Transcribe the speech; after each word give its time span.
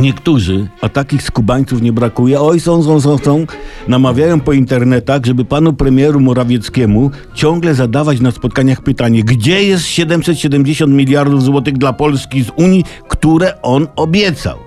Niektórzy, 0.00 0.68
a 0.80 0.88
takich 0.88 1.22
skubańców 1.22 1.82
nie 1.82 1.92
brakuje, 1.92 2.40
oj 2.40 2.60
są, 2.60 2.82
są, 2.82 3.00
są, 3.00 3.18
są, 3.18 3.46
namawiają 3.88 4.40
po 4.40 4.52
internetach, 4.52 5.24
żeby 5.24 5.44
panu 5.44 5.72
premieru 5.72 6.20
Morawieckiemu 6.20 7.10
ciągle 7.34 7.74
zadawać 7.74 8.20
na 8.20 8.30
spotkaniach 8.30 8.82
pytanie, 8.82 9.22
gdzie 9.24 9.64
jest 9.64 9.86
770 9.86 10.94
miliardów 10.94 11.42
złotych 11.42 11.78
dla 11.78 11.92
Polski 11.92 12.44
z 12.44 12.50
Unii, 12.56 12.84
które 13.08 13.62
on 13.62 13.86
obiecał. 13.96 14.58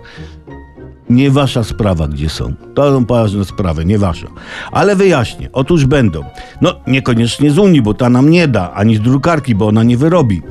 Nie 1.11 1.31
wasza 1.31 1.63
sprawa, 1.63 2.07
gdzie 2.07 2.29
są. 2.29 2.53
To 2.75 2.91
są 2.91 3.05
poważne 3.05 3.45
sprawy, 3.45 3.85
nie 3.85 3.99
wasza. 3.99 4.27
Ale 4.71 4.95
wyjaśnię. 4.95 5.49
Otóż 5.53 5.85
będą. 5.85 6.23
No, 6.61 6.75
niekoniecznie 6.87 7.51
z 7.51 7.57
Unii, 7.57 7.81
bo 7.81 7.93
ta 7.93 8.09
nam 8.09 8.29
nie 8.29 8.47
da, 8.47 8.73
ani 8.73 8.95
z 8.95 9.01
drukarki, 9.01 9.55
bo 9.55 9.67
ona 9.67 9.83
nie 9.83 9.97
wyrobi. 9.97 10.41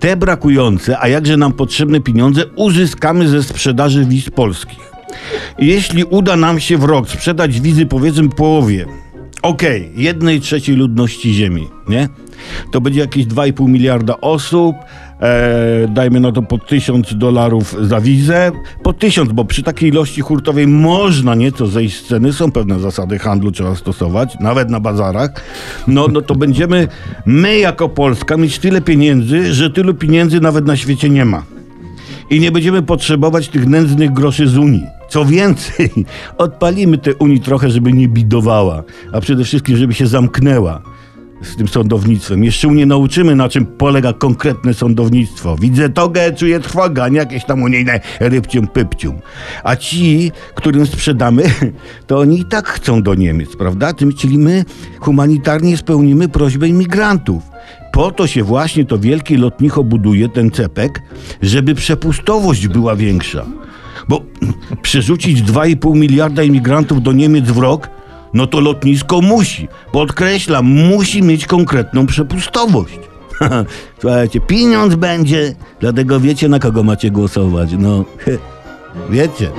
Te 0.00 0.16
brakujące, 0.16 0.98
a 1.00 1.08
jakże 1.08 1.36
nam 1.36 1.52
potrzebne 1.52 2.00
pieniądze, 2.00 2.46
uzyskamy 2.46 3.28
ze 3.28 3.42
sprzedaży 3.42 4.04
wiz 4.04 4.30
polskich. 4.30 4.78
Jeśli 5.58 6.04
uda 6.04 6.36
nam 6.36 6.60
się 6.60 6.78
w 6.78 6.84
rok 6.84 7.08
sprzedać 7.08 7.60
wizy, 7.60 7.86
powiedzmy 7.86 8.28
połowie, 8.28 8.86
okej, 9.46 9.90
jednej 9.96 10.40
trzeciej 10.40 10.76
ludności 10.76 11.34
Ziemi, 11.34 11.68
nie? 11.88 12.08
To 12.72 12.80
będzie 12.80 13.00
jakieś 13.00 13.26
2,5 13.26 13.68
miliarda 13.68 14.20
osób, 14.20 14.76
e, 15.20 15.88
dajmy 15.88 16.20
na 16.20 16.32
to 16.32 16.42
po 16.42 16.58
1000 16.58 17.14
dolarów 17.14 17.76
za 17.80 18.00
wizę, 18.00 18.52
po 18.82 18.92
1000, 18.92 19.32
bo 19.32 19.44
przy 19.44 19.62
takiej 19.62 19.88
ilości 19.88 20.20
hurtowej 20.20 20.66
można 20.66 21.34
nieco 21.34 21.66
zejść 21.66 21.96
z 21.96 22.08
ceny, 22.08 22.32
są 22.32 22.52
pewne 22.52 22.80
zasady 22.80 23.18
handlu, 23.18 23.52
trzeba 23.52 23.74
stosować, 23.74 24.36
nawet 24.40 24.70
na 24.70 24.80
bazarach, 24.80 25.30
no, 25.86 26.08
no 26.08 26.20
to 26.20 26.34
będziemy 26.34 26.88
my 27.26 27.58
jako 27.58 27.88
Polska 27.88 28.36
mieć 28.36 28.58
tyle 28.58 28.80
pieniędzy, 28.80 29.54
że 29.54 29.70
tylu 29.70 29.94
pieniędzy 29.94 30.40
nawet 30.40 30.66
na 30.66 30.76
świecie 30.76 31.10
nie 31.10 31.24
ma 31.24 31.55
i 32.30 32.40
nie 32.40 32.52
będziemy 32.52 32.82
potrzebować 32.82 33.48
tych 33.48 33.66
nędznych 33.66 34.12
groszy 34.12 34.48
z 34.48 34.58
Unii. 34.58 34.84
Co 35.08 35.24
więcej, 35.24 35.90
odpalimy 36.38 36.98
tę 36.98 37.14
Unii 37.14 37.40
trochę, 37.40 37.70
żeby 37.70 37.92
nie 37.92 38.08
bidowała, 38.08 38.82
a 39.12 39.20
przede 39.20 39.44
wszystkim, 39.44 39.76
żeby 39.76 39.94
się 39.94 40.06
zamknęła 40.06 40.82
z 41.42 41.56
tym 41.56 41.68
sądownictwem. 41.68 42.44
Jeszcze 42.44 42.68
nie 42.68 42.86
nauczymy, 42.86 43.36
na 43.36 43.48
czym 43.48 43.66
polega 43.66 44.12
konkretne 44.12 44.74
sądownictwo. 44.74 45.56
Widzę 45.56 45.88
togę, 45.88 46.32
czuję 46.32 46.60
trwogę, 46.60 47.10
nie 47.10 47.18
jakieś 47.18 47.44
tam 47.44 47.62
unijne 47.62 48.00
rybcium 48.20 48.66
pypcium. 48.66 49.20
A 49.64 49.76
ci, 49.76 50.32
którym 50.54 50.86
sprzedamy, 50.86 51.42
to 52.06 52.18
oni 52.18 52.40
i 52.40 52.44
tak 52.44 52.68
chcą 52.68 53.02
do 53.02 53.14
Niemiec, 53.14 53.56
prawda? 53.56 53.92
Tym, 53.92 54.12
czyli 54.12 54.38
my 54.38 54.64
humanitarnie 55.00 55.76
spełnimy 55.76 56.28
prośbę 56.28 56.68
imigrantów. 56.68 57.42
Po 57.96 58.10
to 58.10 58.26
się 58.26 58.44
właśnie 58.44 58.84
to 58.84 58.98
wielkie 58.98 59.38
lotnicho 59.38 59.84
buduje, 59.84 60.28
ten 60.28 60.50
cepek, 60.50 61.02
żeby 61.42 61.74
przepustowość 61.74 62.68
była 62.68 62.96
większa. 62.96 63.46
Bo 64.08 64.22
przerzucić 64.82 65.42
2,5 65.42 65.96
miliarda 65.96 66.42
imigrantów 66.42 67.02
do 67.02 67.12
Niemiec 67.12 67.44
w 67.44 67.58
rok, 67.58 67.88
no 68.34 68.46
to 68.46 68.60
lotnisko 68.60 69.20
musi, 69.20 69.68
podkreślam, 69.92 70.66
musi 70.66 71.22
mieć 71.22 71.46
konkretną 71.46 72.06
przepustowość. 72.06 72.98
Słuchajcie, 74.00 74.40
pieniądz 74.40 74.94
będzie, 74.94 75.54
dlatego 75.80 76.20
wiecie 76.20 76.48
na 76.48 76.58
kogo 76.58 76.82
macie 76.82 77.10
głosować. 77.10 77.70
No, 77.78 78.04
wiecie. 79.10 79.50